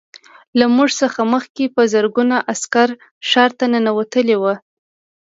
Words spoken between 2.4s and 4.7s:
عسکر ښار ته ننوتلي وو